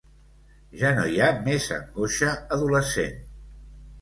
[0.79, 3.23] Ja no hi ha més angoixa adolescent.